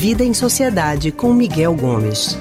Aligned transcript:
Vida 0.00 0.24
em 0.24 0.32
Sociedade 0.32 1.12
com 1.12 1.30
Miguel 1.34 1.76
Gomes. 1.76 2.34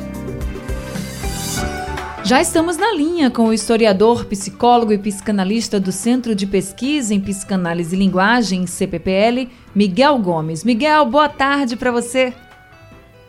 Já 2.24 2.40
estamos 2.40 2.78
na 2.78 2.94
linha 2.94 3.30
com 3.30 3.50
o 3.50 3.54
historiador, 3.54 4.24
psicólogo 4.24 4.94
e 4.94 4.98
psicanalista 4.98 5.78
do 5.78 5.92
Centro 5.92 6.34
de 6.34 6.48
Pesquisa 6.48 7.14
em 7.14 7.20
Psicanálise 7.20 7.98
e 7.98 8.00
Linguagem, 8.00 8.66
CPPL, 8.66 9.50
Miguel 9.76 10.18
Gomes. 10.20 10.64
Miguel, 10.64 11.06
boa 11.08 11.28
tarde 11.28 11.76
para 11.76 11.92
você. 11.92 12.34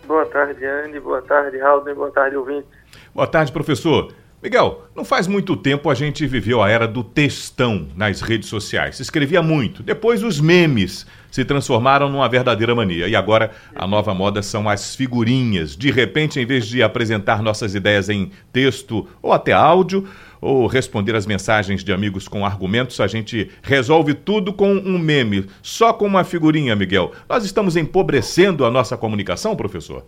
Boa 0.07 0.25
tarde, 0.27 0.65
Andy. 0.65 1.01
Boa 1.01 1.23
tarde, 1.23 1.59
Raul. 1.59 1.83
Boa 1.93 2.13
tarde, 2.13 2.37
ouvinte. 2.37 2.69
Boa 3.13 3.27
tarde, 3.27 3.51
professor. 3.51 4.13
Miguel, 4.43 4.87
não 4.97 5.05
faz 5.05 5.27
muito 5.27 5.55
tempo 5.55 5.91
a 5.91 5.95
gente 5.95 6.27
viveu 6.27 6.63
a 6.63 6.71
era 6.71 6.89
do 6.89 7.05
textão 7.05 7.89
nas 7.95 8.23
redes 8.23 8.49
sociais. 8.49 8.97
Se 8.97 9.03
escrevia 9.03 9.43
muito. 9.43 9.83
Depois 9.83 10.23
os 10.23 10.41
memes 10.41 11.07
se 11.31 11.45
transformaram 11.45 12.09
numa 12.09 12.27
verdadeira 12.27 12.75
mania. 12.75 13.07
E 13.07 13.15
agora 13.15 13.51
a 13.77 13.87
nova 13.87 14.15
moda 14.15 14.41
são 14.41 14.67
as 14.67 14.95
figurinhas. 14.97 15.77
De 15.77 15.91
repente, 15.91 16.41
em 16.41 16.47
vez 16.47 16.67
de 16.67 16.83
apresentar 16.83 17.43
nossas 17.43 17.75
ideias 17.75 18.09
em 18.09 18.31
texto 18.51 19.07
ou 19.21 19.31
até 19.31 19.53
áudio, 19.53 20.09
ou 20.41 20.67
responder 20.67 21.15
as 21.15 21.27
mensagens 21.27 21.85
de 21.85 21.93
amigos 21.93 22.27
com 22.27 22.47
argumentos, 22.47 22.99
a 22.99 23.07
gente 23.07 23.51
resolve 23.63 24.15
tudo 24.15 24.55
com 24.55 24.73
um 24.73 24.99
meme, 24.99 25.47
só 25.61 25.93
com 25.93 26.07
uma 26.07 26.25
figurinha, 26.25 26.75
Miguel. 26.75 27.13
Nós 27.29 27.45
estamos 27.45 27.77
empobrecendo 27.77 28.65
a 28.65 28.71
nossa 28.71 28.97
comunicação, 28.97 29.55
professor? 29.55 30.03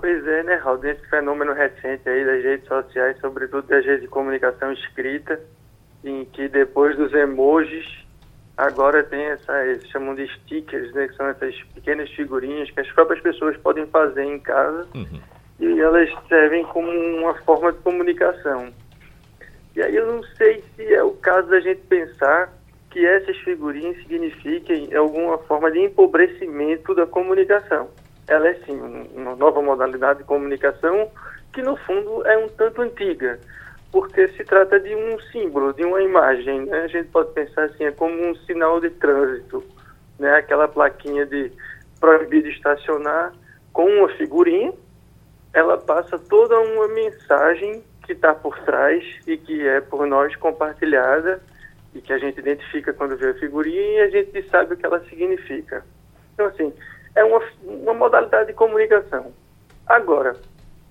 Pois 0.00 0.26
é, 0.26 0.42
né, 0.44 0.54
Raul? 0.56 0.84
Esse 0.84 1.04
fenômeno 1.08 1.52
recente 1.52 2.08
aí 2.08 2.24
das 2.24 2.42
redes 2.42 2.68
sociais, 2.68 3.18
sobretudo 3.20 3.66
das 3.66 3.84
redes 3.84 4.02
de 4.02 4.08
comunicação 4.08 4.72
escrita, 4.72 5.40
em 6.04 6.24
que 6.26 6.48
depois 6.48 6.96
dos 6.96 7.12
emojis, 7.12 8.06
agora 8.56 9.02
tem 9.02 9.24
essas, 9.24 9.84
chamam 9.88 10.14
de 10.14 10.28
stickers, 10.28 10.92
né, 10.92 11.08
que 11.08 11.16
são 11.16 11.26
essas 11.26 11.54
pequenas 11.74 12.08
figurinhas 12.10 12.70
que 12.70 12.80
as 12.80 12.90
próprias 12.92 13.20
pessoas 13.20 13.56
podem 13.56 13.86
fazer 13.86 14.22
em 14.22 14.38
casa 14.38 14.86
uhum. 14.94 15.20
e 15.58 15.80
elas 15.80 16.08
servem 16.28 16.64
como 16.66 16.88
uma 16.90 17.34
forma 17.42 17.72
de 17.72 17.78
comunicação. 17.78 18.72
E 19.74 19.82
aí 19.82 19.96
eu 19.96 20.06
não 20.06 20.22
sei 20.36 20.62
se 20.76 20.94
é 20.94 21.02
o 21.02 21.12
caso 21.12 21.48
da 21.48 21.60
gente 21.60 21.80
pensar 21.82 22.52
que 22.90 23.04
essas 23.04 23.36
figurinhas 23.38 23.96
signifiquem 23.98 24.94
alguma 24.94 25.38
forma 25.38 25.70
de 25.70 25.80
empobrecimento 25.80 26.94
da 26.94 27.06
comunicação 27.06 27.88
ela 28.28 28.48
é 28.48 28.54
sim 28.64 28.78
uma 29.14 29.34
nova 29.34 29.60
modalidade 29.62 30.20
de 30.20 30.24
comunicação 30.24 31.10
que 31.52 31.62
no 31.62 31.76
fundo 31.76 32.26
é 32.26 32.36
um 32.38 32.48
tanto 32.48 32.82
antiga, 32.82 33.40
porque 33.90 34.28
se 34.28 34.44
trata 34.44 34.78
de 34.78 34.94
um 34.94 35.18
símbolo, 35.32 35.72
de 35.72 35.84
uma 35.84 36.02
imagem. 36.02 36.66
Né? 36.66 36.82
A 36.82 36.86
gente 36.88 37.08
pode 37.08 37.32
pensar 37.32 37.64
assim, 37.64 37.84
é 37.84 37.90
como 37.90 38.14
um 38.14 38.34
sinal 38.36 38.80
de 38.80 38.90
trânsito, 38.90 39.64
né? 40.18 40.36
aquela 40.36 40.68
plaquinha 40.68 41.24
de 41.24 41.50
proibido 41.98 42.48
estacionar 42.48 43.32
com 43.72 43.86
uma 43.86 44.08
figurinha, 44.10 44.72
ela 45.52 45.78
passa 45.78 46.18
toda 46.18 46.60
uma 46.60 46.88
mensagem 46.88 47.82
que 48.04 48.12
está 48.12 48.34
por 48.34 48.58
trás 48.60 49.04
e 49.26 49.36
que 49.36 49.66
é 49.66 49.80
por 49.80 50.06
nós 50.06 50.34
compartilhada 50.36 51.40
e 51.94 52.00
que 52.00 52.12
a 52.12 52.18
gente 52.18 52.38
identifica 52.38 52.92
quando 52.92 53.16
vê 53.16 53.30
a 53.30 53.34
figurinha 53.34 53.80
e 53.80 54.00
a 54.00 54.10
gente 54.10 54.42
sabe 54.50 54.74
o 54.74 54.76
que 54.76 54.84
ela 54.84 55.00
significa. 55.04 55.84
Então, 56.34 56.46
assim, 56.46 56.72
é 57.18 57.24
uma, 57.24 57.42
uma 57.64 57.94
modalidade 57.94 58.46
de 58.46 58.52
comunicação. 58.52 59.32
Agora, 59.88 60.36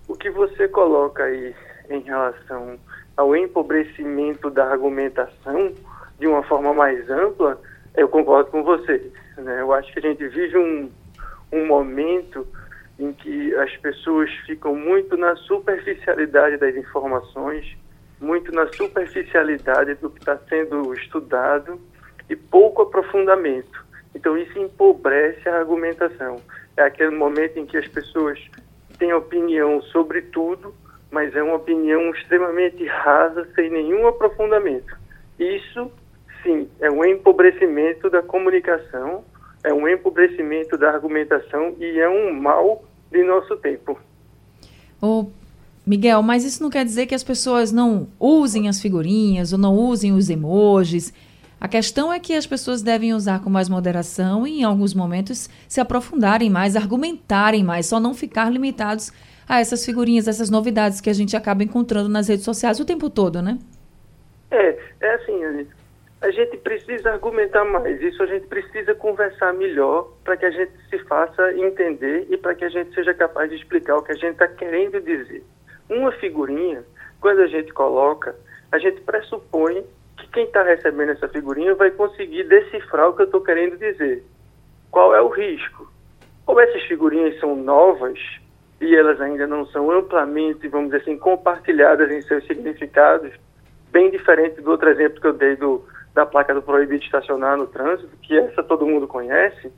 o 0.10 0.16
que 0.16 0.30
você 0.30 0.68
coloca 0.68 1.24
aí 1.24 1.56
em 1.90 2.02
relação 2.02 2.78
ao 3.16 3.34
empobrecimento 3.34 4.50
da 4.50 4.66
argumentação 4.70 5.74
de 6.20 6.28
uma 6.28 6.44
forma 6.44 6.74
mais 6.74 7.10
ampla, 7.10 7.60
eu 7.96 8.10
concordo 8.10 8.52
com 8.52 8.62
você. 8.62 9.10
Né? 9.38 9.62
Eu 9.62 9.72
acho 9.72 9.92
que 9.94 10.00
a 10.00 10.02
gente 10.02 10.28
vive 10.28 10.58
um, 10.58 10.92
um 11.54 11.66
momento 11.66 12.46
em 13.00 13.14
que 13.14 13.56
as 13.56 13.78
pessoas 13.78 14.30
ficam 14.46 14.76
muito 14.76 15.16
na 15.16 15.34
superficialidade 15.38 16.58
das 16.58 16.76
informações, 16.76 17.78
muito 18.20 18.52
na 18.52 18.68
superficialidade 18.74 19.96
do 19.96 20.10
que 20.10 20.20
está 20.20 20.38
sendo 20.50 20.94
estudado 20.94 21.80
e 22.30 22.36
pouco 22.36 22.82
aprofundamento. 22.82 23.87
Então 24.18 24.36
isso 24.36 24.58
empobrece 24.58 25.48
a 25.48 25.60
argumentação. 25.60 26.42
É 26.76 26.82
aquele 26.82 27.16
momento 27.16 27.60
em 27.60 27.68
que 27.68 27.78
as 27.78 27.88
pessoas 27.88 28.40
têm 28.98 29.14
opinião 29.14 29.80
sobre 29.84 30.24
tudo, 30.24 30.74
mas 31.12 31.36
é 31.36 31.44
uma 31.44 31.58
opinião 31.58 32.10
extremamente 32.10 32.84
rasa, 32.88 33.48
sem 33.54 33.70
nenhum 33.70 34.08
aprofundamento. 34.08 34.98
Isso, 35.38 35.92
sim, 36.42 36.68
é 36.80 36.90
um 36.90 37.06
empobrecimento 37.06 38.10
da 38.10 38.24
comunicação, 38.24 39.24
é 39.64 39.72
um 39.72 39.88
empobrecimento 39.88 40.76
da 40.80 40.90
argumentação 40.90 41.76
e 41.80 42.00
é 42.00 42.10
um 42.10 42.34
mal 42.34 42.84
de 43.12 43.24
nosso 43.24 43.56
tempo. 43.58 44.00
Ô, 45.00 45.28
Miguel, 45.86 46.24
mas 46.24 46.44
isso 46.44 46.64
não 46.64 46.72
quer 46.72 46.84
dizer 46.84 47.06
que 47.06 47.14
as 47.14 47.24
pessoas 47.24 47.72
não 47.72 48.08
usem 48.20 48.68
as 48.68 48.82
figurinhas 48.82 49.54
ou 49.54 49.60
não 49.60 49.76
usem 49.76 50.12
os 50.12 50.28
emojis 50.28 51.14
a 51.60 51.68
questão 51.68 52.14
é 52.14 52.20
que 52.20 52.34
as 52.34 52.46
pessoas 52.46 52.84
devem 52.84 53.14
usar 53.14 53.44
com 53.44 53.50
mais 53.50 53.68
moderação 53.68 54.46
e, 54.46 54.62
em 54.62 54.64
alguns 54.64 54.94
momentos, 54.94 55.50
se 55.68 55.82
aprofundarem 55.82 56.50
mais, 56.50 56.76
argumentarem 56.76 57.64
mais, 57.64 57.88
só 57.88 58.00
não 58.00 58.14
ficar 58.14 58.52
limitados 58.52 59.12
a 59.50 59.60
essas 59.60 59.84
figurinhas, 59.84 60.28
essas 60.28 60.50
novidades 60.50 61.02
que 61.02 61.10
a 61.10 61.14
gente 61.14 61.36
acaba 61.36 61.64
encontrando 61.64 62.10
nas 62.10 62.28
redes 62.28 62.46
sociais 62.46 62.80
o 62.80 62.86
tempo 62.86 63.10
todo, 63.10 63.42
né? 63.42 63.58
É, 64.52 64.78
é 65.02 65.14
assim, 65.16 65.44
a 66.22 66.32
gente 66.32 66.58
precisa 66.58 67.12
argumentar 67.12 67.64
mais, 67.66 68.02
isso 68.02 68.22
a 68.22 68.28
gente 68.28 68.48
precisa 68.48 68.94
conversar 68.96 69.54
melhor 69.54 70.12
para 70.24 70.38
que 70.38 70.46
a 70.46 70.52
gente 70.52 70.72
se 70.90 71.00
faça 71.06 71.54
entender 71.54 72.28
e 72.30 72.38
para 72.38 72.56
que 72.56 72.66
a 72.66 72.70
gente 72.70 72.94
seja 72.94 73.14
capaz 73.14 73.50
de 73.50 73.56
explicar 73.56 73.98
o 73.98 74.04
que 74.04 74.12
a 74.12 74.16
gente 74.16 74.34
está 74.34 74.48
querendo 74.48 75.00
dizer. 75.02 75.44
Uma 75.90 76.12
figurinha, 76.14 76.84
quando 77.20 77.40
a 77.42 77.48
gente 77.48 77.74
coloca, 77.74 78.36
a 78.72 78.80
gente 78.80 79.02
pressupõe 79.02 79.86
quem 80.38 80.46
está 80.46 80.62
recebendo 80.62 81.14
essa 81.14 81.28
figurinha 81.28 81.74
vai 81.74 81.90
conseguir 81.90 82.44
decifrar 82.44 83.10
o 83.10 83.14
que 83.14 83.24
eu 83.24 83.26
estou 83.26 83.42
querendo 83.42 83.76
dizer. 83.76 84.24
Qual 84.92 85.16
é 85.16 85.20
o 85.20 85.30
risco? 85.30 85.92
Como 86.46 86.60
essas 86.60 86.84
figurinhas 86.84 87.40
são 87.40 87.56
novas 87.56 88.20
e 88.80 88.96
elas 88.96 89.20
ainda 89.20 89.48
não 89.48 89.66
são 89.66 89.90
amplamente, 89.90 90.68
vamos 90.68 90.92
dizer 90.92 91.02
assim, 91.02 91.18
compartilhadas 91.18 92.12
em 92.12 92.22
seus 92.22 92.46
significados, 92.46 93.34
bem 93.92 94.12
diferente 94.12 94.62
do 94.62 94.70
outro 94.70 94.88
exemplo 94.92 95.20
que 95.20 95.26
eu 95.26 95.34
dei 95.34 95.56
do, 95.56 95.84
da 96.14 96.24
placa 96.24 96.54
do 96.54 96.62
proibido 96.62 97.04
estacionar 97.04 97.58
no 97.58 97.66
trânsito, 97.66 98.16
que 98.22 98.38
essa 98.38 98.62
todo 98.62 98.86
mundo 98.86 99.08
conhece, 99.08 99.72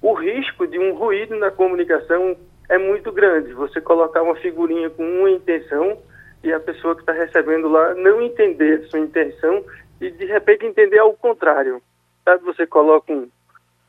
o 0.00 0.14
risco 0.14 0.66
de 0.66 0.78
um 0.78 0.94
ruído 0.94 1.36
na 1.36 1.50
comunicação 1.50 2.34
é 2.70 2.78
muito 2.78 3.12
grande. 3.12 3.52
Você 3.52 3.78
colocar 3.78 4.22
uma 4.22 4.36
figurinha 4.36 4.88
com 4.88 5.02
uma 5.02 5.30
intenção 5.30 5.98
e 6.42 6.50
a 6.50 6.58
pessoa 6.58 6.94
que 6.94 7.02
está 7.02 7.12
recebendo 7.12 7.68
lá 7.68 7.94
não 7.94 8.22
entender 8.22 8.80
a 8.80 8.88
sua 8.88 9.00
intenção 9.00 9.62
e 10.00 10.10
de 10.10 10.24
repente 10.26 10.66
entender 10.66 10.98
ao 10.98 11.12
contrário. 11.14 11.82
Sabe, 12.24 12.44
você 12.44 12.66
coloca 12.66 13.12
um 13.12 13.28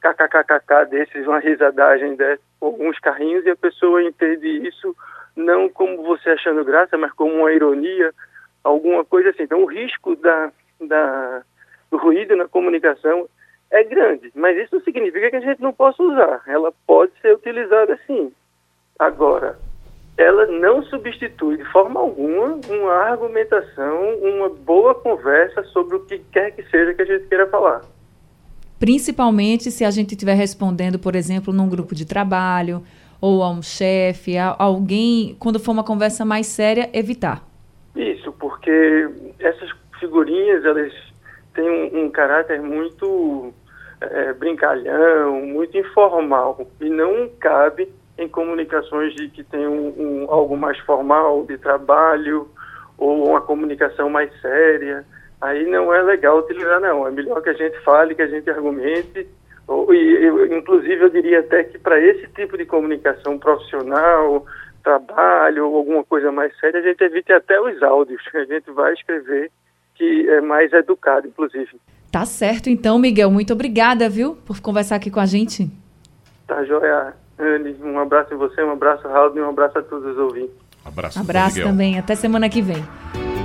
kkkk 0.01 0.85
desses, 0.89 1.27
uma 1.27 1.39
risadagem 1.39 2.15
dessas, 2.15 2.43
alguns 2.61 2.97
carrinhos 2.99 3.45
e 3.45 3.49
a 3.49 3.55
pessoa 3.55 4.03
entende 4.03 4.67
isso 4.67 4.95
não 5.35 5.69
como 5.69 6.03
você 6.03 6.29
achando 6.31 6.65
graça, 6.65 6.97
mas 6.97 7.11
como 7.13 7.33
uma 7.33 7.51
ironia, 7.51 8.13
alguma 8.63 9.05
coisa 9.05 9.29
assim. 9.29 9.43
Então 9.43 9.63
o 9.63 9.65
risco 9.65 10.15
da, 10.15 10.51
da, 10.81 11.41
do 11.91 11.97
ruído 11.97 12.35
na 12.35 12.47
comunicação 12.47 13.27
é 13.71 13.83
grande, 13.83 14.31
mas 14.35 14.57
isso 14.57 14.81
significa 14.81 15.29
que 15.29 15.35
a 15.35 15.41
gente 15.41 15.61
não 15.61 15.71
possa 15.71 16.01
usar. 16.01 16.43
Ela 16.47 16.73
pode 16.87 17.11
ser 17.21 17.35
utilizada 17.35 17.99
sim. 18.07 18.33
Agora, 18.97 19.57
ela 20.19 20.45
não 20.47 20.83
substitui 20.83 21.55
de 21.55 21.63
forma 21.71 21.97
alguma 21.97 22.59
uma 22.67 22.93
argumentação, 22.93 24.15
uma 24.21 24.49
boa 24.49 24.93
conversa 24.93 25.63
sobre 25.63 25.95
o 25.95 26.01
que 26.01 26.19
quer 26.29 26.51
que 26.51 26.61
seja 26.63 26.93
que 26.93 27.01
a 27.01 27.05
gente 27.05 27.25
queira 27.27 27.47
falar. 27.47 27.81
Principalmente 28.77 29.71
se 29.71 29.85
a 29.85 29.89
gente 29.89 30.11
estiver 30.11 30.33
respondendo, 30.33 30.99
por 30.99 31.15
exemplo, 31.15 31.53
num 31.53 31.69
grupo 31.69 31.95
de 31.95 32.05
trabalho 32.05 32.83
ou 33.21 33.41
a 33.41 33.49
um 33.49 33.61
chefe, 33.61 34.37
a 34.37 34.55
alguém, 34.59 35.37
quando 35.39 35.57
for 35.57 35.71
uma 35.71 35.85
conversa 35.85 36.25
mais 36.25 36.47
séria, 36.47 36.89
evitar. 36.91 37.41
Isso, 37.95 38.33
porque 38.33 39.09
essas 39.39 39.69
figurinhas, 40.01 40.65
elas 40.65 40.91
têm 41.53 41.69
um, 41.69 42.05
um 42.05 42.09
caráter 42.09 42.61
muito 42.61 43.53
é, 44.01 44.33
brincalhão, 44.33 45.45
muito 45.45 45.77
informal, 45.77 46.67
e 46.81 46.89
não 46.89 47.29
cabe 47.39 47.87
em 48.19 48.27
comunicações 48.27 49.15
de 49.15 49.29
que 49.29 49.43
tem 49.43 49.65
um, 49.65 49.93
um, 49.97 50.25
algo 50.29 50.57
mais 50.57 50.77
formal 50.79 51.45
de 51.45 51.57
trabalho 51.57 52.47
ou 52.97 53.29
uma 53.29 53.41
comunicação 53.41 54.09
mais 54.09 54.29
séria, 54.41 55.05
aí 55.39 55.65
não 55.65 55.93
é 55.93 56.01
legal 56.01 56.39
utilizar 56.39 56.81
não. 56.81 57.07
É 57.07 57.11
melhor 57.11 57.41
que 57.41 57.49
a 57.49 57.53
gente 57.53 57.79
fale, 57.79 58.13
que 58.13 58.21
a 58.21 58.27
gente 58.27 58.49
argumente. 58.49 59.27
Ou, 59.67 59.93
e, 59.93 60.25
eu, 60.25 60.57
inclusive 60.57 61.01
eu 61.01 61.09
diria 61.09 61.39
até 61.39 61.63
que 61.63 61.79
para 61.79 61.99
esse 61.99 62.27
tipo 62.29 62.57
de 62.57 62.65
comunicação 62.65 63.39
profissional, 63.39 64.45
trabalho 64.83 65.69
ou 65.69 65.77
alguma 65.77 66.03
coisa 66.03 66.31
mais 66.31 66.57
séria, 66.59 66.81
a 66.81 66.83
gente 66.83 67.01
evite 67.01 67.31
até 67.31 67.59
os 67.59 67.81
áudios. 67.81 68.21
A 68.35 68.43
gente 68.43 68.69
vai 68.71 68.93
escrever 68.93 69.49
que 69.95 70.29
é 70.29 70.41
mais 70.41 70.71
educado, 70.73 71.27
inclusive. 71.27 71.79
Tá 72.11 72.25
certo, 72.25 72.69
então, 72.69 72.97
Miguel. 72.97 73.29
Muito 73.29 73.53
obrigada, 73.53 74.09
viu, 74.09 74.35
por 74.45 74.59
conversar 74.61 74.95
aqui 74.95 75.11
com 75.11 75.19
a 75.19 75.25
gente. 75.25 75.69
Tá, 76.47 76.63
joia. 76.63 77.13
Um 77.39 77.99
abraço 77.99 78.33
em 78.33 78.37
você, 78.37 78.61
um 78.63 78.71
abraço, 78.71 79.07
Raul, 79.07 79.35
e 79.35 79.41
um 79.41 79.49
abraço 79.49 79.77
a 79.77 79.81
todos 79.81 80.11
os 80.11 80.17
ouvintes. 80.17 80.55
Abraço, 80.83 81.19
abraço 81.19 81.61
também. 81.61 81.97
Até 81.97 82.15
semana 82.15 82.49
que 82.49 82.61
vem. 82.61 82.83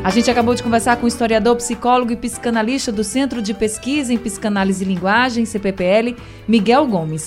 A 0.05 0.11
gente 0.11 0.31
acabou 0.31 0.55
de 0.55 0.63
conversar 0.63 0.97
com 0.97 1.05
o 1.05 1.09
historiador, 1.09 1.57
psicólogo 1.57 2.13
e 2.13 2.17
psicanalista 2.17 2.93
do 2.93 3.03
Centro 3.03 3.41
de 3.41 3.55
Pesquisa 3.55 4.13
em 4.13 4.19
Psicanálise 4.19 4.85
e 4.85 4.87
Linguagem, 4.87 5.47
CPPL, 5.47 6.15
Miguel 6.47 6.87
Gomes. 6.87 7.23